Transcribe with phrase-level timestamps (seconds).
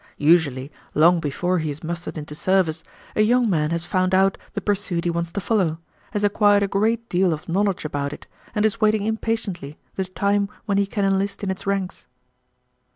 [0.17, 2.83] Usually long before he is mustered into service
[3.15, 5.77] a young man has found out the pursuit he wants to follow,
[6.09, 8.25] has acquired a great deal of knowledge about it,
[8.55, 12.07] and is waiting impatiently the time when he can enlist in its ranks."